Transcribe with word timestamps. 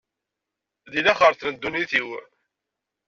Di 0.91 0.99
laxert 1.05 1.41
n 1.49 1.53
ddunit-iw. 1.55 2.09